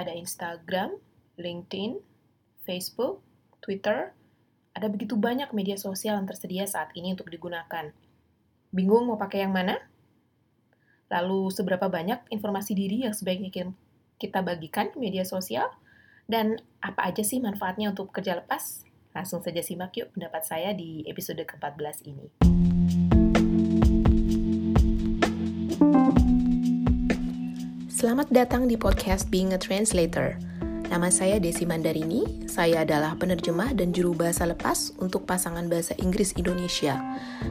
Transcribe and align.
Ada 0.00 0.16
Instagram, 0.16 0.96
LinkedIn, 1.36 2.00
Facebook, 2.64 3.20
Twitter, 3.60 4.16
ada 4.72 4.88
begitu 4.88 5.12
banyak 5.12 5.52
media 5.52 5.76
sosial 5.76 6.16
yang 6.16 6.24
tersedia 6.24 6.64
saat 6.64 6.88
ini 6.96 7.12
untuk 7.12 7.28
digunakan. 7.28 7.92
Bingung 8.72 9.12
mau 9.12 9.20
pakai 9.20 9.44
yang 9.44 9.52
mana? 9.52 9.76
Lalu 11.12 11.52
seberapa 11.52 11.92
banyak 11.92 12.32
informasi 12.32 12.72
diri 12.72 13.04
yang 13.04 13.12
sebaiknya 13.12 13.76
kita 14.16 14.40
bagikan 14.40 14.88
di 14.88 15.04
media 15.04 15.28
sosial? 15.28 15.68
Dan 16.24 16.56
apa 16.80 17.12
aja 17.12 17.20
sih 17.20 17.36
manfaatnya 17.36 17.92
untuk 17.92 18.08
kerja 18.08 18.40
lepas? 18.40 18.88
Langsung 19.12 19.44
saja 19.44 19.60
simak 19.60 19.92
yuk 20.00 20.16
pendapat 20.16 20.48
saya 20.48 20.72
di 20.72 21.04
episode 21.04 21.44
ke-14 21.44 22.08
ini. 22.08 22.69
Selamat 28.00 28.32
datang 28.32 28.64
di 28.64 28.80
podcast 28.80 29.28
Being 29.28 29.52
a 29.52 29.60
Translator– 29.60 30.32
Nama 30.90 31.06
saya 31.06 31.38
Desi 31.38 31.62
Mandarini, 31.70 32.48
saya 32.50 32.82
adalah 32.82 33.14
penerjemah 33.14 33.78
dan 33.78 33.94
juru 33.94 34.10
bahasa 34.10 34.42
lepas 34.42 34.90
untuk 34.98 35.22
pasangan 35.22 35.70
bahasa 35.70 35.94
Inggris 36.02 36.34
Indonesia. 36.34 36.98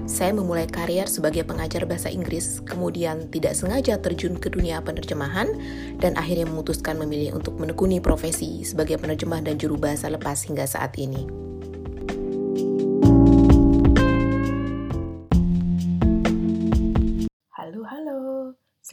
Saya 0.03 0.35
memulai 0.35 0.67
karier 0.67 1.07
sebagai 1.07 1.47
pengajar 1.47 1.87
bahasa 1.87 2.11
Inggris, 2.11 2.59
kemudian 2.67 3.31
tidak 3.31 3.55
sengaja 3.55 3.95
terjun 3.95 4.35
ke 4.35 4.51
dunia 4.51 4.83
penerjemahan, 4.83 5.55
dan 6.03 6.19
akhirnya 6.19 6.51
memutuskan 6.51 6.99
memilih 6.99 7.39
untuk 7.39 7.55
menekuni 7.55 8.03
profesi 8.03 8.67
sebagai 8.67 8.99
penerjemah 8.99 9.39
dan 9.39 9.55
juru 9.55 9.79
bahasa 9.79 10.11
lepas 10.11 10.43
hingga 10.43 10.67
saat 10.67 10.99
ini. 10.99 11.48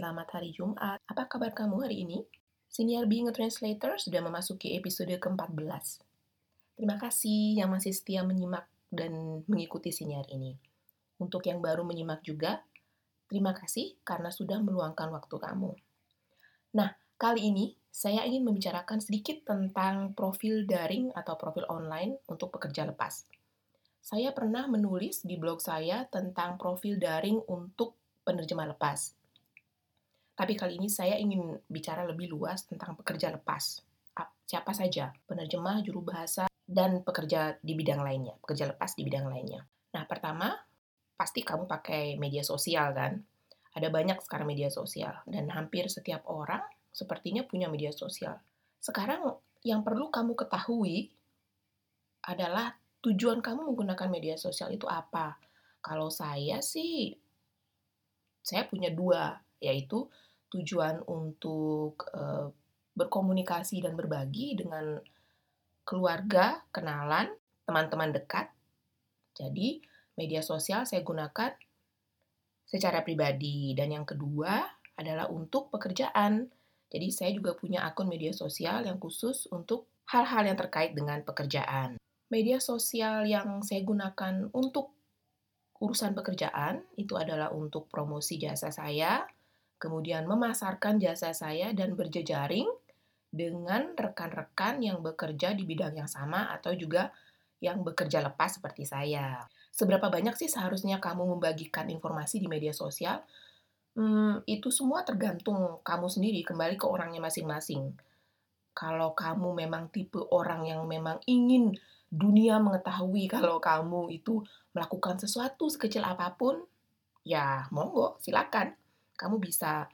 Selamat 0.06 0.38
hari 0.38 0.54
Jumat. 0.54 1.02
Apa 1.10 1.26
kabar 1.26 1.50
kamu 1.50 1.82
hari 1.82 2.06
ini? 2.06 2.22
Senior 2.70 3.10
Being 3.10 3.26
a 3.26 3.34
Translator 3.34 3.98
sudah 3.98 4.22
memasuki 4.22 4.78
episode 4.78 5.10
ke-14. 5.10 5.98
Terima 6.78 6.94
kasih 6.94 7.58
yang 7.58 7.74
masih 7.74 7.90
setia 7.90 8.22
menyimak 8.22 8.70
dan 8.86 9.42
mengikuti 9.50 9.90
senior 9.90 10.22
ini. 10.30 10.54
Untuk 11.18 11.42
yang 11.50 11.58
baru 11.58 11.82
menyimak 11.82 12.22
juga, 12.22 12.62
terima 13.26 13.50
kasih 13.50 13.98
karena 14.06 14.30
sudah 14.30 14.62
meluangkan 14.62 15.10
waktu 15.10 15.42
kamu. 15.42 15.74
Nah, 16.78 16.94
kali 17.18 17.50
ini 17.50 17.74
saya 17.90 18.22
ingin 18.22 18.46
membicarakan 18.46 19.02
sedikit 19.02 19.42
tentang 19.42 20.14
profil 20.14 20.70
daring 20.70 21.10
atau 21.18 21.34
profil 21.34 21.66
online 21.66 22.22
untuk 22.30 22.54
pekerja 22.54 22.86
lepas. 22.86 23.26
Saya 23.98 24.30
pernah 24.30 24.70
menulis 24.70 25.26
di 25.26 25.34
blog 25.34 25.58
saya 25.58 26.06
tentang 26.06 26.62
profil 26.62 26.94
daring 26.94 27.42
untuk 27.50 27.98
penerjemah 28.22 28.70
lepas. 28.70 29.25
Tapi 30.36 30.52
kali 30.52 30.76
ini 30.76 30.92
saya 30.92 31.16
ingin 31.16 31.56
bicara 31.64 32.04
lebih 32.04 32.28
luas 32.28 32.68
tentang 32.68 32.92
pekerja 32.92 33.32
lepas. 33.32 33.80
Siapa 34.46 34.70
saja, 34.70 35.10
penerjemah, 35.26 35.82
juru 35.82 36.06
bahasa, 36.06 36.46
dan 36.62 37.02
pekerja 37.02 37.58
di 37.58 37.74
bidang 37.74 38.04
lainnya, 38.04 38.38
pekerja 38.38 38.70
lepas 38.70 38.94
di 38.94 39.02
bidang 39.02 39.26
lainnya. 39.26 39.66
Nah, 39.90 40.06
pertama, 40.06 40.54
pasti 41.18 41.42
kamu 41.42 41.66
pakai 41.66 42.14
media 42.14 42.46
sosial 42.46 42.94
kan? 42.94 43.18
Ada 43.74 43.90
banyak 43.90 44.22
sekarang 44.22 44.46
media 44.46 44.70
sosial, 44.70 45.18
dan 45.26 45.50
hampir 45.50 45.90
setiap 45.90 46.22
orang 46.30 46.62
sepertinya 46.94 47.42
punya 47.42 47.66
media 47.66 47.90
sosial. 47.90 48.38
Sekarang 48.78 49.40
yang 49.66 49.82
perlu 49.82 50.14
kamu 50.14 50.38
ketahui 50.38 51.10
adalah 52.22 52.78
tujuan 53.02 53.42
kamu 53.42 53.66
menggunakan 53.66 54.08
media 54.10 54.36
sosial 54.38 54.70
itu 54.70 54.86
apa. 54.86 55.42
Kalau 55.82 56.06
saya 56.06 56.62
sih, 56.62 57.14
saya 58.46 58.62
punya 58.70 58.94
dua, 58.94 59.42
yaitu 59.58 60.06
tujuan 60.50 61.02
untuk 61.06 62.06
uh, 62.14 62.50
berkomunikasi 62.96 63.84
dan 63.84 63.92
berbagi 63.94 64.56
dengan 64.56 64.96
keluarga, 65.86 66.64
kenalan, 66.72 67.30
teman-teman 67.68 68.10
dekat. 68.10 68.50
Jadi, 69.36 69.84
media 70.16 70.40
sosial 70.40 70.88
saya 70.88 71.04
gunakan 71.04 71.52
secara 72.66 73.06
pribadi 73.06 73.76
dan 73.76 73.94
yang 73.94 74.06
kedua 74.08 74.64
adalah 74.96 75.28
untuk 75.30 75.70
pekerjaan. 75.70 76.48
Jadi, 76.88 77.08
saya 77.12 77.30
juga 77.36 77.54
punya 77.54 77.84
akun 77.84 78.08
media 78.08 78.32
sosial 78.32 78.82
yang 78.88 78.96
khusus 78.96 79.46
untuk 79.52 79.86
hal-hal 80.08 80.46
yang 80.46 80.58
terkait 80.58 80.96
dengan 80.96 81.20
pekerjaan. 81.22 81.98
Media 82.26 82.58
sosial 82.58 83.26
yang 83.28 83.62
saya 83.62 83.86
gunakan 83.86 84.50
untuk 84.50 84.96
urusan 85.78 86.16
pekerjaan 86.16 86.82
itu 86.96 87.14
adalah 87.14 87.52
untuk 87.52 87.86
promosi 87.92 88.40
jasa 88.40 88.72
saya, 88.72 89.28
kemudian 89.76 90.24
memasarkan 90.24 90.96
jasa 90.96 91.36
saya 91.36 91.72
dan 91.76 91.92
berjejaring 91.92 92.68
dengan 93.28 93.92
rekan-rekan 93.92 94.80
yang 94.80 95.04
bekerja 95.04 95.52
di 95.52 95.68
bidang 95.68 96.00
yang 96.00 96.08
sama 96.08 96.48
atau 96.56 96.72
juga 96.72 97.12
yang 97.60 97.84
bekerja 97.84 98.24
lepas 98.24 98.60
seperti 98.60 98.88
saya. 98.88 99.44
Seberapa 99.72 100.08
banyak 100.08 100.32
sih 100.36 100.48
seharusnya 100.48 101.00
kamu 101.00 101.36
membagikan 101.36 101.88
informasi 101.92 102.40
di 102.40 102.48
media 102.48 102.72
sosial? 102.72 103.20
Hmm, 103.96 104.40
itu 104.48 104.68
semua 104.72 105.04
tergantung 105.04 105.80
kamu 105.84 106.08
sendiri, 106.08 106.40
kembali 106.44 106.76
ke 106.80 106.84
orangnya 106.88 107.20
masing-masing. 107.20 107.96
Kalau 108.76 109.16
kamu 109.16 109.56
memang 109.56 109.88
tipe 109.88 110.20
orang 110.32 110.68
yang 110.68 110.84
memang 110.84 111.20
ingin 111.28 111.76
dunia 112.08 112.60
mengetahui 112.60 113.28
kalau 113.36 113.60
kamu 113.60 114.12
itu 114.12 114.40
melakukan 114.72 115.20
sesuatu 115.20 115.68
sekecil 115.68 116.04
apa 116.04 116.32
pun, 116.36 116.64
ya 117.24 117.68
monggo, 117.72 118.16
silakan 118.20 118.76
kamu 119.16 119.40
bisa 119.40 119.88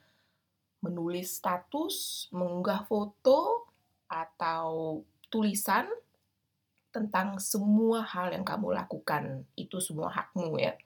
menulis 0.82 1.38
status, 1.38 2.26
mengunggah 2.34 2.84
foto, 2.90 3.70
atau 4.10 5.00
tulisan 5.32 5.88
tentang 6.92 7.40
semua 7.40 8.04
hal 8.04 8.36
yang 8.36 8.44
kamu 8.44 8.76
lakukan. 8.76 9.48
Itu 9.56 9.80
semua 9.80 10.12
hakmu 10.12 10.60
ya. 10.60 10.76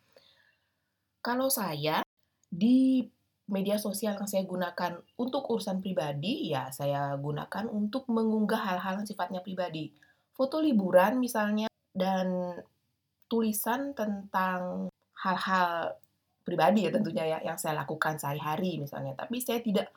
Kalau 1.24 1.50
saya 1.50 2.06
di 2.46 3.02
media 3.50 3.78
sosial 3.78 4.14
yang 4.14 4.30
saya 4.30 4.46
gunakan 4.46 5.02
untuk 5.18 5.50
urusan 5.50 5.82
pribadi, 5.82 6.54
ya 6.54 6.70
saya 6.70 7.14
gunakan 7.18 7.66
untuk 7.66 8.06
mengunggah 8.06 8.62
hal-hal 8.62 9.02
yang 9.02 9.08
sifatnya 9.08 9.42
pribadi. 9.42 9.90
Foto 10.30 10.62
liburan 10.62 11.18
misalnya, 11.18 11.66
dan 11.96 12.60
tulisan 13.26 13.96
tentang 13.96 14.92
hal-hal 15.18 15.98
pribadi 16.46 16.86
ya 16.86 16.94
tentunya 16.94 17.26
ya 17.26 17.38
yang 17.42 17.58
saya 17.58 17.74
lakukan 17.82 18.14
sehari-hari 18.22 18.78
misalnya. 18.78 19.18
Tapi 19.18 19.42
saya 19.42 19.58
tidak 19.58 19.90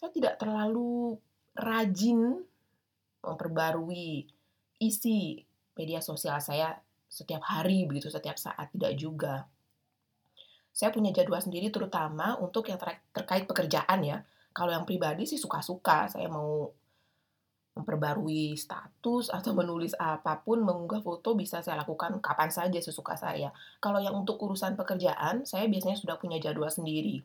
saya 0.00 0.08
tidak 0.08 0.40
terlalu 0.40 1.20
rajin 1.52 2.40
memperbarui 3.20 4.24
isi 4.80 5.44
media 5.76 6.00
sosial 6.00 6.40
saya 6.40 6.72
setiap 7.04 7.44
hari 7.44 7.84
begitu 7.84 8.08
setiap 8.08 8.40
saat 8.40 8.72
tidak 8.72 8.96
juga. 8.96 9.44
Saya 10.72 10.88
punya 10.88 11.12
jadwal 11.12 11.44
sendiri 11.44 11.68
terutama 11.68 12.40
untuk 12.40 12.72
yang 12.72 12.80
terkait 13.12 13.44
pekerjaan 13.44 14.00
ya. 14.00 14.24
Kalau 14.56 14.72
yang 14.72 14.88
pribadi 14.88 15.28
sih 15.28 15.36
suka-suka 15.36 16.08
saya 16.08 16.32
mau 16.32 16.72
memperbarui 17.70 18.58
status 18.58 19.30
atau 19.30 19.54
menulis 19.54 19.94
apa 19.94 20.42
pun, 20.42 20.60
mengunggah 20.60 21.00
foto 21.00 21.38
bisa 21.38 21.62
saya 21.62 21.80
lakukan 21.80 22.18
kapan 22.18 22.50
saja 22.50 22.78
sesuka 22.82 23.14
saya. 23.14 23.54
Kalau 23.78 24.02
yang 24.02 24.18
untuk 24.18 24.42
urusan 24.42 24.74
pekerjaan, 24.74 25.46
saya 25.46 25.70
biasanya 25.70 25.96
sudah 25.96 26.18
punya 26.18 26.42
jadwal 26.42 26.68
sendiri. 26.68 27.22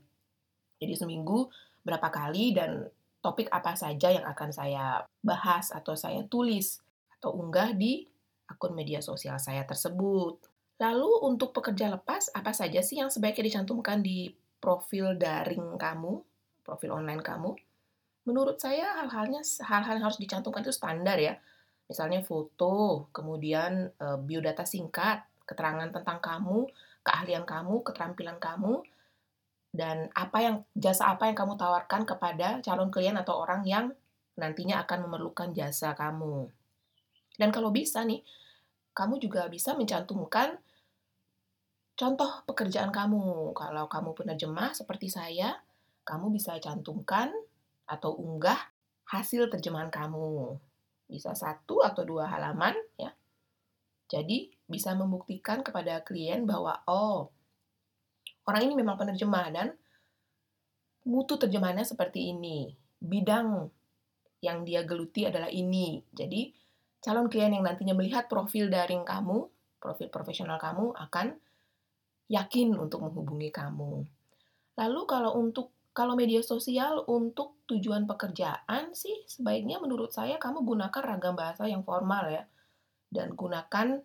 Jadi 0.77 0.93
seminggu 0.93 1.49
berapa 1.81 2.07
kali 2.13 2.53
dan 2.53 2.85
topik 3.25 3.49
apa 3.49 3.73
saja 3.73 4.13
yang 4.13 4.25
akan 4.25 4.49
saya 4.53 5.01
bahas 5.25 5.73
atau 5.73 5.97
saya 5.97 6.21
tulis 6.29 6.77
atau 7.17 7.33
unggah 7.33 7.73
di 7.73 8.05
akun 8.45 8.77
media 8.77 9.01
sosial 9.01 9.41
saya 9.41 9.65
tersebut. 9.65 10.37
Lalu 10.77 11.25
untuk 11.25 11.55
pekerja 11.55 11.89
lepas, 11.89 12.29
apa 12.35 12.51
saja 12.53 12.83
sih 12.85 13.01
yang 13.01 13.09
sebaiknya 13.09 13.49
dicantumkan 13.49 14.03
di 14.03 14.29
profil 14.61 15.17
daring 15.17 15.79
kamu, 15.79 16.21
profil 16.61 17.01
online 17.01 17.23
kamu? 17.23 17.55
Menurut 18.25 18.57
saya 18.57 19.01
hal-halnya 19.01 19.41
hal-hal 19.41 20.01
yang 20.01 20.05
harus 20.09 20.19
dicantumkan 20.19 20.65
itu 20.65 20.73
standar 20.73 21.17
ya. 21.21 21.37
Misalnya 21.85 22.25
foto, 22.25 23.07
kemudian 23.13 23.93
e, 23.93 24.05
biodata 24.25 24.65
singkat, 24.65 25.21
keterangan 25.45 25.93
tentang 25.93 26.17
kamu, 26.17 26.65
keahlian 27.05 27.45
kamu, 27.45 27.85
keterampilan 27.85 28.41
kamu, 28.41 28.81
dan 29.69 30.09
apa 30.17 30.37
yang 30.41 30.55
jasa 30.73 31.13
apa 31.13 31.29
yang 31.29 31.37
kamu 31.37 31.53
tawarkan 31.53 32.09
kepada 32.09 32.63
calon 32.65 32.89
klien 32.89 33.13
atau 33.13 33.37
orang 33.37 33.61
yang 33.69 33.93
nantinya 34.35 34.81
akan 34.81 35.05
memerlukan 35.05 35.53
jasa 35.53 35.93
kamu. 35.93 36.49
Dan 37.37 37.53
kalau 37.53 37.69
bisa 37.69 38.01
nih, 38.01 38.25
kamu 38.95 39.21
juga 39.21 39.45
bisa 39.51 39.77
mencantumkan 39.77 40.57
contoh 41.93 42.31
pekerjaan 42.47 42.89
kamu. 42.89 43.53
Kalau 43.53 43.85
kamu 43.85 44.15
penerjemah 44.15 44.71
seperti 44.73 45.11
saya, 45.11 45.59
kamu 46.07 46.31
bisa 46.31 46.55
cantumkan 46.57 47.29
atau 47.85 48.17
unggah 48.17 48.57
hasil 49.09 49.49
terjemahan 49.53 49.93
kamu. 49.93 50.57
Bisa 51.05 51.37
satu 51.37 51.85
atau 51.85 52.01
dua 52.01 52.29
halaman 52.29 52.73
ya. 52.97 53.13
Jadi 54.05 54.53
bisa 54.65 54.93
membuktikan 54.93 55.61
kepada 55.61 56.01
klien 56.01 56.45
bahwa 56.45 56.81
oh 56.89 57.29
orang 58.45 58.69
ini 58.69 58.73
memang 58.77 58.97
penerjemah 58.97 59.47
dan 59.53 59.67
mutu 61.05 61.37
terjemahannya 61.37 61.85
seperti 61.85 62.33
ini. 62.33 62.73
Bidang 62.97 63.69
yang 64.41 64.65
dia 64.65 64.85
geluti 64.85 65.25
adalah 65.25 65.49
ini. 65.49 66.01
Jadi, 66.13 66.53
calon 67.01 67.29
klien 67.29 67.53
yang 67.53 67.65
nantinya 67.65 67.97
melihat 67.97 68.29
profil 68.29 68.69
daring 68.69 69.05
kamu, 69.05 69.49
profil 69.81 70.09
profesional 70.09 70.57
kamu 70.57 70.93
akan 70.93 71.37
yakin 72.29 72.73
untuk 72.77 73.05
menghubungi 73.05 73.53
kamu. 73.53 74.05
Lalu 74.75 75.01
kalau 75.05 75.37
untuk 75.37 75.73
kalau 75.95 76.19
media 76.19 76.43
sosial 76.43 77.07
untuk 77.07 77.63
tujuan 77.71 78.03
pekerjaan 78.03 78.91
sih 78.91 79.23
sebaiknya 79.31 79.79
menurut 79.79 80.11
saya 80.11 80.35
kamu 80.35 80.67
gunakan 80.67 80.99
ragam 80.99 81.39
bahasa 81.39 81.63
yang 81.71 81.87
formal 81.87 82.27
ya. 82.27 82.43
Dan 83.07 83.31
gunakan 83.31 84.03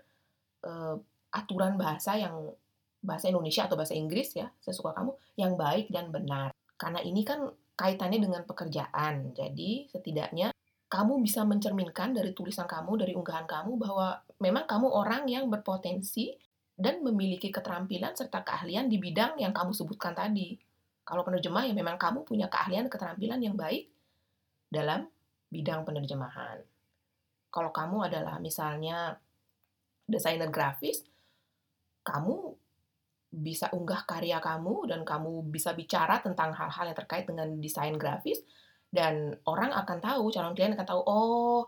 uh, 0.62 0.94
aturan 1.34 1.74
bahasa 1.74 2.14
yang 2.14 2.54
bahasa 3.02 3.26
Indonesia 3.26 3.66
atau 3.66 3.74
bahasa 3.74 3.98
Inggris 3.98 4.38
ya 4.38 4.54
sesuka 4.62 4.94
kamu 4.94 5.18
yang 5.34 5.58
baik 5.58 5.90
dan 5.90 6.14
benar. 6.14 6.54
Karena 6.78 7.02
ini 7.02 7.26
kan 7.26 7.50
kaitannya 7.74 8.22
dengan 8.22 8.46
pekerjaan. 8.46 9.34
Jadi 9.34 9.90
setidaknya 9.90 10.54
kamu 10.86 11.18
bisa 11.26 11.42
mencerminkan 11.42 12.14
dari 12.14 12.30
tulisan 12.30 12.70
kamu 12.70 13.02
dari 13.02 13.18
unggahan 13.18 13.50
kamu 13.50 13.74
bahwa 13.82 14.22
memang 14.38 14.62
kamu 14.70 14.86
orang 14.86 15.26
yang 15.26 15.50
berpotensi 15.50 16.38
dan 16.78 17.02
memiliki 17.02 17.50
keterampilan 17.50 18.14
serta 18.14 18.46
keahlian 18.46 18.86
di 18.86 19.02
bidang 19.02 19.42
yang 19.42 19.50
kamu 19.50 19.74
sebutkan 19.74 20.14
tadi 20.14 20.69
kalau 21.10 21.26
penerjemah 21.26 21.66
ya 21.66 21.74
memang 21.74 21.98
kamu 21.98 22.22
punya 22.22 22.46
keahlian 22.46 22.86
keterampilan 22.86 23.42
yang 23.42 23.58
baik 23.58 23.90
dalam 24.70 25.10
bidang 25.50 25.82
penerjemahan. 25.82 26.62
Kalau 27.50 27.74
kamu 27.74 28.06
adalah 28.06 28.38
misalnya 28.38 29.18
desainer 30.06 30.46
grafis, 30.54 31.02
kamu 32.06 32.54
bisa 33.30 33.66
unggah 33.74 34.06
karya 34.06 34.38
kamu 34.38 34.86
dan 34.86 35.02
kamu 35.02 35.50
bisa 35.50 35.74
bicara 35.74 36.22
tentang 36.22 36.54
hal-hal 36.54 36.94
yang 36.94 36.98
terkait 36.98 37.26
dengan 37.26 37.50
desain 37.58 37.98
grafis 37.98 38.38
dan 38.90 39.34
orang 39.46 39.74
akan 39.74 39.98
tahu, 39.98 40.30
calon 40.30 40.54
klien 40.54 40.74
akan 40.74 40.86
tahu, 40.86 41.02
oh 41.06 41.62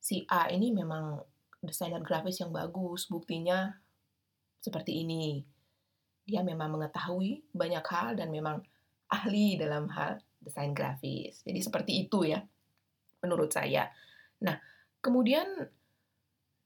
si 0.00 0.24
A 0.28 0.48
ini 0.48 0.72
memang 0.72 1.20
desainer 1.60 2.00
grafis 2.00 2.40
yang 2.40 2.52
bagus, 2.52 3.08
buktinya 3.08 3.76
seperti 4.60 5.04
ini 5.04 5.40
dia 6.30 6.46
memang 6.46 6.78
mengetahui 6.78 7.42
banyak 7.50 7.82
hal 7.82 8.14
dan 8.14 8.30
memang 8.30 8.62
ahli 9.10 9.58
dalam 9.58 9.90
hal 9.90 10.22
desain 10.38 10.70
grafis. 10.70 11.42
Jadi 11.42 11.58
seperti 11.58 12.06
itu 12.06 12.22
ya, 12.22 12.38
menurut 13.26 13.50
saya. 13.50 13.90
Nah, 14.46 14.54
kemudian 15.02 15.44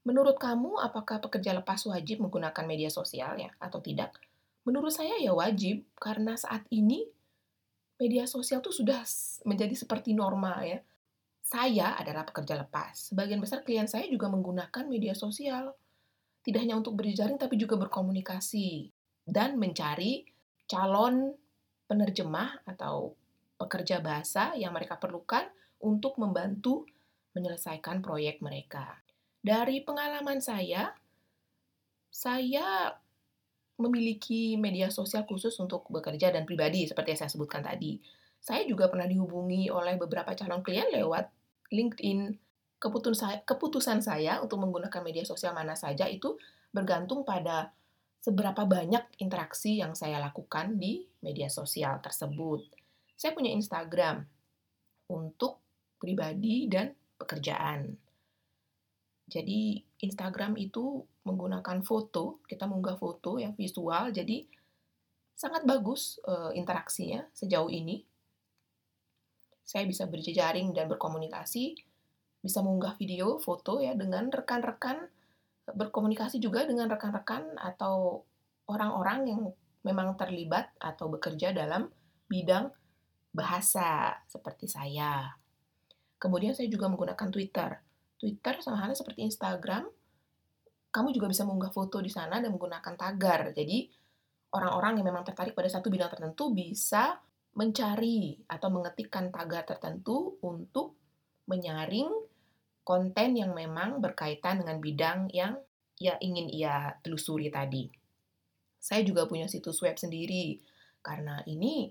menurut 0.04 0.36
kamu 0.36 0.76
apakah 0.84 1.18
pekerja 1.24 1.56
lepas 1.56 1.80
wajib 1.88 2.20
menggunakan 2.20 2.64
media 2.68 2.92
sosial 2.92 3.40
ya 3.40 3.50
atau 3.56 3.80
tidak? 3.80 4.20
Menurut 4.68 4.92
saya 4.92 5.16
ya 5.16 5.32
wajib 5.32 5.88
karena 5.96 6.36
saat 6.36 6.68
ini 6.68 7.08
media 7.96 8.28
sosial 8.28 8.60
itu 8.60 8.72
sudah 8.72 9.00
menjadi 9.48 9.72
seperti 9.72 10.12
normal 10.12 10.60
ya. 10.64 10.78
Saya 11.44 11.96
adalah 11.96 12.24
pekerja 12.24 12.56
lepas. 12.56 13.12
Sebagian 13.12 13.40
besar 13.40 13.60
klien 13.64 13.84
saya 13.84 14.08
juga 14.08 14.32
menggunakan 14.32 14.84
media 14.88 15.12
sosial. 15.12 15.76
Tidak 16.44 16.60
hanya 16.60 16.76
untuk 16.76 16.96
berjejaring 16.96 17.36
tapi 17.36 17.56
juga 17.56 17.76
berkomunikasi 17.76 18.93
dan 19.24 19.56
mencari 19.56 20.24
calon 20.68 21.32
penerjemah 21.88 22.64
atau 22.68 23.12
pekerja 23.60 24.00
bahasa 24.00 24.52
yang 24.56 24.72
mereka 24.76 24.96
perlukan 25.00 25.44
untuk 25.84 26.16
membantu 26.16 26.88
menyelesaikan 27.36 28.00
proyek 28.00 28.40
mereka. 28.40 29.00
Dari 29.44 29.84
pengalaman 29.84 30.40
saya, 30.40 30.96
saya 32.08 32.94
memiliki 33.76 34.54
media 34.54 34.88
sosial 34.88 35.26
khusus 35.26 35.52
untuk 35.58 35.84
bekerja 35.90 36.30
dan 36.30 36.46
pribadi 36.46 36.86
seperti 36.86 37.12
yang 37.12 37.20
saya 37.26 37.32
sebutkan 37.34 37.60
tadi. 37.66 37.98
Saya 38.38 38.62
juga 38.64 38.86
pernah 38.88 39.08
dihubungi 39.08 39.68
oleh 39.68 39.98
beberapa 39.98 40.32
calon 40.32 40.62
klien 40.62 40.88
lewat 40.94 41.28
LinkedIn. 41.74 42.38
Keputusan 43.44 43.98
saya 44.04 44.44
untuk 44.44 44.60
menggunakan 44.60 45.00
media 45.00 45.24
sosial 45.24 45.56
mana 45.56 45.72
saja 45.72 46.04
itu 46.04 46.36
bergantung 46.68 47.24
pada 47.24 47.72
seberapa 48.24 48.64
banyak 48.64 49.20
interaksi 49.20 49.84
yang 49.84 49.92
saya 49.92 50.16
lakukan 50.16 50.80
di 50.80 51.04
media 51.20 51.52
sosial 51.52 52.00
tersebut. 52.00 52.64
Saya 53.12 53.36
punya 53.36 53.52
Instagram 53.52 54.24
untuk 55.12 55.60
pribadi 56.00 56.64
dan 56.64 56.96
pekerjaan. 57.20 57.92
Jadi 59.28 59.76
Instagram 60.00 60.56
itu 60.56 61.04
menggunakan 61.28 61.84
foto, 61.84 62.40
kita 62.48 62.64
mengunggah 62.64 62.96
foto 62.96 63.36
yang 63.36 63.52
visual, 63.52 64.08
jadi 64.08 64.44
sangat 65.36 65.68
bagus 65.68 66.16
e, 66.24 66.56
interaksinya 66.56 67.28
sejauh 67.36 67.68
ini. 67.68 68.04
Saya 69.64 69.84
bisa 69.84 70.08
berjejaring 70.08 70.72
dan 70.72 70.88
berkomunikasi, 70.88 71.76
bisa 72.40 72.60
mengunggah 72.64 72.96
video, 72.96 73.36
foto 73.36 73.84
ya 73.84 73.92
dengan 73.92 74.32
rekan-rekan 74.32 75.12
berkomunikasi 75.68 76.42
juga 76.42 76.68
dengan 76.68 76.92
rekan-rekan 76.92 77.56
atau 77.56 78.24
orang-orang 78.68 79.18
yang 79.28 79.40
memang 79.84 80.16
terlibat 80.16 80.72
atau 80.80 81.08
bekerja 81.12 81.52
dalam 81.52 81.88
bidang 82.28 82.68
bahasa 83.32 84.16
seperti 84.28 84.68
saya. 84.68 85.36
Kemudian 86.16 86.56
saya 86.56 86.68
juga 86.72 86.88
menggunakan 86.88 87.28
Twitter. 87.28 87.70
Twitter 88.16 88.54
sama 88.64 88.80
halnya 88.80 88.96
seperti 88.96 89.28
Instagram, 89.28 89.84
kamu 90.88 91.12
juga 91.12 91.26
bisa 91.28 91.44
mengunggah 91.44 91.74
foto 91.74 92.00
di 92.00 92.08
sana 92.08 92.40
dan 92.40 92.54
menggunakan 92.54 92.94
tagar. 92.96 93.52
Jadi 93.52 93.90
orang-orang 94.54 95.02
yang 95.02 95.12
memang 95.12 95.26
tertarik 95.26 95.52
pada 95.52 95.68
satu 95.68 95.92
bidang 95.92 96.08
tertentu 96.08 96.54
bisa 96.54 97.18
mencari 97.54 98.38
atau 98.48 98.68
mengetikkan 98.70 99.28
tagar 99.34 99.66
tertentu 99.66 100.38
untuk 100.40 100.96
menyaring 101.50 102.08
konten 102.84 103.34
yang 103.34 103.56
memang 103.56 103.98
berkaitan 104.04 104.60
dengan 104.60 104.78
bidang 104.78 105.32
yang 105.32 105.56
ia 105.98 106.20
ingin 106.20 106.52
ia 106.52 106.94
telusuri 107.00 107.48
tadi. 107.48 107.88
Saya 108.76 109.00
juga 109.00 109.24
punya 109.24 109.48
situs 109.48 109.80
web 109.80 109.96
sendiri, 109.96 110.60
karena 111.00 111.40
ini 111.48 111.88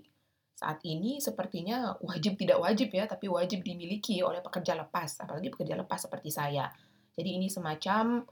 saat 0.54 0.78
ini 0.86 1.18
sepertinya 1.18 1.98
wajib 1.98 2.38
tidak 2.38 2.62
wajib 2.62 2.94
ya, 2.94 3.10
tapi 3.10 3.26
wajib 3.26 3.66
dimiliki 3.66 4.22
oleh 4.22 4.38
pekerja 4.38 4.78
lepas, 4.78 5.18
apalagi 5.18 5.50
pekerja 5.50 5.74
lepas 5.74 6.06
seperti 6.06 6.30
saya. 6.30 6.70
Jadi 7.18 7.42
ini 7.42 7.50
semacam 7.50 8.22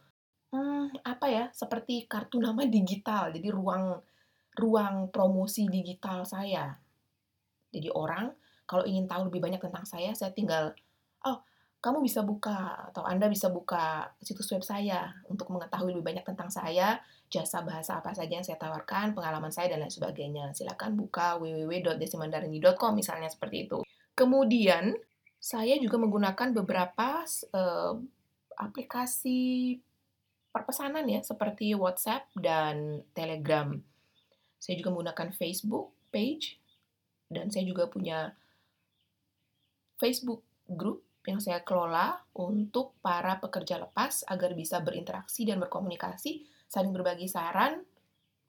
hmm, 0.55 1.03
apa 1.03 1.27
ya, 1.27 1.45
seperti 1.51 2.07
kartu 2.07 2.39
nama 2.39 2.63
digital, 2.63 3.35
jadi 3.35 3.51
ruang 3.51 3.99
ruang 4.55 5.11
promosi 5.11 5.67
digital 5.67 6.23
saya. 6.23 6.71
Jadi 7.75 7.91
orang 7.91 8.31
kalau 8.69 8.87
ingin 8.87 9.11
tahu 9.11 9.27
lebih 9.27 9.43
banyak 9.43 9.59
tentang 9.59 9.83
saya, 9.83 10.15
saya 10.15 10.31
tinggal 10.31 10.77
kamu 11.83 11.99
bisa 12.07 12.23
buka 12.23 12.89
atau 12.95 13.03
Anda 13.03 13.27
bisa 13.27 13.51
buka 13.51 14.15
situs 14.23 14.47
web 14.55 14.63
saya 14.63 15.19
untuk 15.27 15.51
mengetahui 15.51 15.91
lebih 15.91 16.15
banyak 16.15 16.23
tentang 16.23 16.47
saya, 16.47 17.03
jasa 17.27 17.67
bahasa 17.67 17.99
apa 17.99 18.15
saja 18.15 18.39
yang 18.39 18.47
saya 18.47 18.55
tawarkan, 18.55 19.19
pengalaman 19.19 19.51
saya, 19.51 19.75
dan 19.75 19.83
lain 19.83 19.91
sebagainya. 19.91 20.55
Silakan 20.55 20.95
buka 20.95 21.43
www.desimandarini.com 21.43 22.95
misalnya 22.95 23.27
seperti 23.27 23.67
itu. 23.67 23.83
Kemudian, 24.15 24.95
saya 25.43 25.75
juga 25.83 25.99
menggunakan 25.99 26.55
beberapa 26.55 27.27
uh, 27.51 27.99
aplikasi 28.55 29.83
perpesanan 30.55 31.03
ya, 31.11 31.19
seperti 31.27 31.75
WhatsApp 31.75 32.31
dan 32.39 33.03
Telegram. 33.11 33.75
Saya 34.63 34.79
juga 34.79 34.95
menggunakan 34.95 35.35
Facebook 35.35 35.91
page, 36.15 36.63
dan 37.27 37.51
saya 37.51 37.67
juga 37.67 37.91
punya 37.91 38.39
Facebook 39.99 40.47
group 40.71 41.03
yang 41.23 41.39
saya 41.39 41.63
kelola 41.63 42.19
untuk 42.35 42.99
para 42.99 43.39
pekerja 43.39 43.79
lepas 43.79 44.27
agar 44.27 44.59
bisa 44.59 44.83
berinteraksi 44.83 45.47
dan 45.47 45.63
berkomunikasi, 45.63 46.43
saling 46.67 46.91
berbagi 46.91 47.31
saran, 47.31 47.83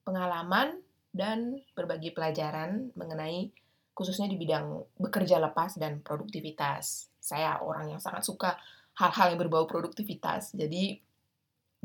pengalaman, 0.02 0.82
dan 1.14 1.62
berbagi 1.78 2.10
pelajaran 2.10 2.90
mengenai 2.98 3.54
khususnya 3.94 4.26
di 4.26 4.42
bidang 4.42 4.98
bekerja 4.98 5.38
lepas 5.38 5.78
dan 5.78 6.02
produktivitas. 6.02 7.14
Saya 7.22 7.62
orang 7.62 7.94
yang 7.94 8.02
sangat 8.02 8.26
suka 8.26 8.58
hal-hal 8.98 9.38
yang 9.38 9.40
berbau 9.46 9.70
produktivitas. 9.70 10.58
Jadi 10.58 10.98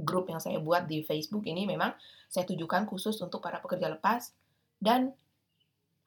grup 0.01 0.33
yang 0.33 0.41
saya 0.41 0.57
buat 0.57 0.89
di 0.89 1.05
Facebook 1.05 1.45
ini 1.45 1.69
memang 1.69 1.93
saya 2.33 2.49
tujukan 2.49 2.89
khusus 2.89 3.21
untuk 3.21 3.45
para 3.45 3.61
pekerja 3.61 3.93
lepas 3.93 4.33
dan 4.81 5.13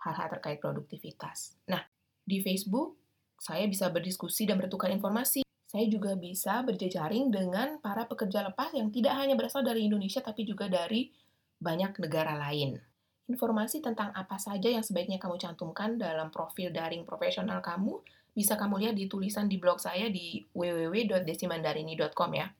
hal-hal 0.01 0.27
terkait 0.33 0.57
produktivitas. 0.57 1.53
Nah, 1.69 1.85
di 2.25 2.41
Facebook 2.41 3.00
saya 3.41 3.65
bisa 3.65 3.89
berdiskusi 3.89 4.45
dan 4.45 4.61
bertukar 4.61 4.93
informasi. 4.93 5.41
Saya 5.65 5.89
juga 5.89 6.13
bisa 6.13 6.61
berjejaring 6.61 7.33
dengan 7.33 7.81
para 7.81 8.05
pekerja 8.05 8.45
lepas 8.45 8.69
yang 8.77 8.93
tidak 8.93 9.17
hanya 9.17 9.33
berasal 9.33 9.65
dari 9.65 9.89
Indonesia, 9.89 10.21
tapi 10.21 10.45
juga 10.45 10.69
dari 10.69 11.09
banyak 11.57 11.97
negara 11.97 12.37
lain. 12.37 12.77
Informasi 13.25 13.81
tentang 13.81 14.13
apa 14.13 14.37
saja 14.37 14.69
yang 14.69 14.85
sebaiknya 14.85 15.17
kamu 15.17 15.41
cantumkan 15.41 15.97
dalam 15.97 16.29
profil 16.29 16.69
daring 16.69 17.01
profesional 17.01 17.65
kamu 17.65 17.97
bisa 18.35 18.59
kamu 18.59 18.77
lihat 18.83 18.95
di 18.99 19.09
tulisan 19.09 19.49
di 19.49 19.57
blog 19.57 19.81
saya 19.81 20.11
di 20.11 20.45
www.desimandarini.com 20.53 22.31
ya. 22.37 22.51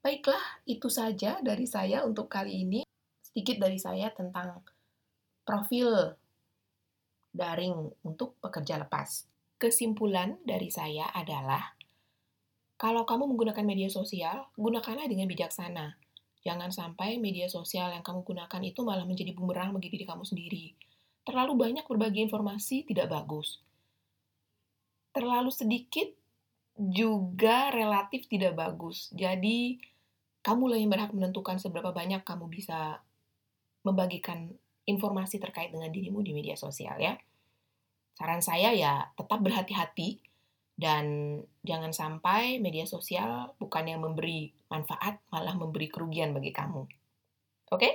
Baiklah, 0.00 0.64
itu 0.64 0.88
saja 0.88 1.42
dari 1.44 1.68
saya 1.68 2.06
untuk 2.08 2.32
kali 2.32 2.64
ini. 2.64 2.80
Sedikit 3.20 3.60
dari 3.68 3.76
saya 3.76 4.08
tentang 4.14 4.62
profil 5.44 6.14
daring 7.34 7.90
untuk 8.06 8.38
pekerja 8.38 8.78
lepas. 8.78 9.31
Kesimpulan 9.62 10.42
dari 10.42 10.74
saya 10.74 11.06
adalah 11.14 11.78
kalau 12.82 13.06
kamu 13.06 13.30
menggunakan 13.30 13.62
media 13.62 13.86
sosial, 13.86 14.50
gunakanlah 14.58 15.06
dengan 15.06 15.30
bijaksana. 15.30 15.94
Jangan 16.42 16.74
sampai 16.74 17.22
media 17.22 17.46
sosial 17.46 17.94
yang 17.94 18.02
kamu 18.02 18.26
gunakan 18.26 18.58
itu 18.58 18.82
malah 18.82 19.06
menjadi 19.06 19.30
bumerang 19.38 19.70
bagi 19.70 19.86
diri 19.86 20.02
kamu 20.02 20.26
sendiri. 20.26 20.74
Terlalu 21.22 21.54
banyak 21.54 21.86
berbagi 21.86 22.26
informasi 22.26 22.82
tidak 22.90 23.14
bagus. 23.14 23.62
Terlalu 25.14 25.54
sedikit 25.54 26.10
juga 26.74 27.70
relatif 27.70 28.26
tidak 28.26 28.58
bagus. 28.58 29.14
Jadi, 29.14 29.78
kamulah 30.42 30.74
yang 30.74 30.90
berhak 30.90 31.14
menentukan 31.14 31.62
seberapa 31.62 31.94
banyak 31.94 32.26
kamu 32.26 32.50
bisa 32.50 32.98
membagikan 33.86 34.50
informasi 34.90 35.38
terkait 35.38 35.70
dengan 35.70 35.94
dirimu 35.94 36.18
di 36.18 36.34
media 36.34 36.58
sosial 36.58 36.98
ya. 36.98 37.14
Saran 38.12 38.44
saya 38.44 38.70
ya 38.76 39.08
tetap 39.16 39.40
berhati-hati 39.40 40.20
dan 40.76 41.38
jangan 41.62 41.92
sampai 41.94 42.58
media 42.58 42.88
sosial 42.88 43.54
bukan 43.60 43.86
yang 43.86 44.00
memberi 44.02 44.50
manfaat, 44.72 45.20
malah 45.28 45.54
memberi 45.54 45.86
kerugian 45.92 46.32
bagi 46.32 46.50
kamu. 46.50 46.82
Oke? 46.84 47.78
Okay? 47.78 47.92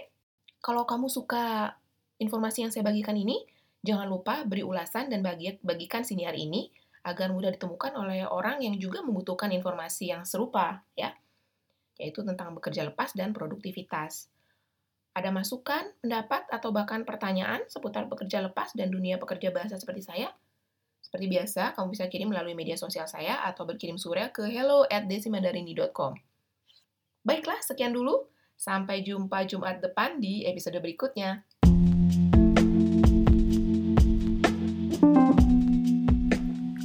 Kalau 0.62 0.86
kamu 0.90 1.10
suka 1.10 1.78
informasi 2.18 2.66
yang 2.66 2.72
saya 2.74 2.86
bagikan 2.86 3.14
ini, 3.14 3.46
jangan 3.86 4.10
lupa 4.10 4.46
beri 4.46 4.66
ulasan 4.66 5.10
dan 5.10 5.22
bagi, 5.22 5.58
bagikan 5.62 6.02
siniar 6.02 6.34
ini 6.34 6.70
agar 7.06 7.32
mudah 7.32 7.54
ditemukan 7.56 7.96
oleh 7.96 8.28
orang 8.28 8.60
yang 8.60 8.76
juga 8.76 9.00
membutuhkan 9.00 9.48
informasi 9.54 10.12
yang 10.12 10.28
serupa, 10.28 10.84
ya, 10.98 11.16
yaitu 11.96 12.22
tentang 12.26 12.52
bekerja 12.58 12.84
lepas 12.84 13.16
dan 13.16 13.32
produktivitas. 13.32 14.28
Ada 15.18 15.34
masukan, 15.34 15.82
pendapat, 15.98 16.46
atau 16.54 16.70
bahkan 16.70 17.02
pertanyaan 17.02 17.66
seputar 17.66 18.06
bekerja 18.06 18.38
lepas 18.38 18.70
dan 18.78 18.94
dunia 18.94 19.18
pekerja 19.18 19.50
bahasa 19.50 19.74
seperti 19.74 20.06
saya? 20.06 20.30
Seperti 21.02 21.26
biasa, 21.26 21.74
kamu 21.74 21.98
bisa 21.98 22.06
kirim 22.06 22.30
melalui 22.30 22.54
media 22.54 22.78
sosial 22.78 23.10
saya 23.10 23.42
atau 23.50 23.66
berkirim 23.66 23.98
surya 23.98 24.30
ke 24.30 24.46
hello 24.46 24.86
at 24.86 25.10
desimandarini.com. 25.10 26.22
Baiklah, 27.26 27.58
sekian 27.66 27.98
dulu. 27.98 28.30
Sampai 28.62 29.02
jumpa 29.02 29.42
Jumat 29.50 29.82
depan 29.82 30.22
di 30.22 30.46
episode 30.46 30.78
berikutnya. 30.86 31.42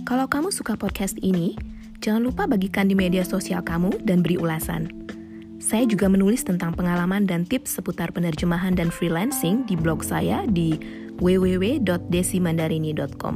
Kalau 0.09 0.25
kamu 0.33 0.49
suka 0.49 0.81
podcast 0.81 1.21
ini, 1.21 1.53
jangan 2.01 2.25
lupa 2.25 2.49
bagikan 2.49 2.89
di 2.89 2.97
media 2.97 3.29
sosial 3.29 3.61
kamu 3.61 4.01
dan 4.09 4.25
beri 4.25 4.41
ulasan. 4.41 5.02
Saya 5.63 5.87
juga 5.87 6.11
menulis 6.11 6.43
tentang 6.43 6.75
pengalaman 6.75 7.23
dan 7.23 7.47
tips 7.47 7.79
seputar 7.79 8.11
penerjemahan 8.11 8.75
dan 8.75 8.91
freelancing 8.91 9.63
di 9.63 9.79
blog 9.79 10.03
saya 10.03 10.43
di 10.51 10.75
www.desimandarini.com. 11.23 13.35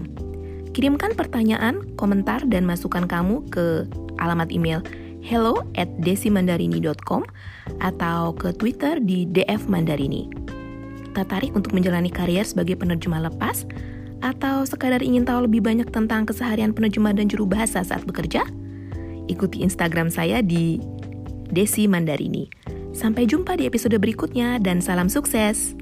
Kirimkan 0.74 1.14
pertanyaan, 1.14 1.86
komentar, 1.94 2.42
dan 2.50 2.66
masukan 2.66 3.06
kamu 3.06 3.46
ke 3.48 3.86
alamat 4.18 4.50
email 4.50 4.82
hello 5.22 5.62
at 5.78 5.86
desimandarini.com 6.02 7.22
atau 7.78 8.34
ke 8.34 8.50
Twitter 8.58 8.98
di 8.98 9.30
DF 9.30 9.70
Mandarini. 9.70 10.26
Tertarik 11.14 11.54
untuk 11.54 11.78
menjalani 11.78 12.10
karier 12.10 12.44
sebagai 12.44 12.74
penerjemah 12.74 13.30
lepas? 13.30 13.62
Atau 14.20 14.66
sekadar 14.66 15.00
ingin 15.00 15.22
tahu 15.22 15.46
lebih 15.46 15.62
banyak 15.62 15.94
tentang 15.94 16.26
keseharian 16.26 16.74
penerjemah 16.74 17.14
dan 17.14 17.30
juru 17.30 17.46
bahasa 17.46 17.86
saat 17.86 18.02
bekerja? 18.02 18.42
Ikuti 19.30 19.62
Instagram 19.62 20.10
saya 20.10 20.42
di 20.42 20.82
Desi 21.48 21.86
Mandarini. 21.86 22.50
Sampai 22.96 23.28
jumpa 23.28 23.60
di 23.60 23.68
episode 23.68 23.96
berikutnya 24.00 24.58
dan 24.58 24.80
salam 24.80 25.06
sukses! 25.06 25.76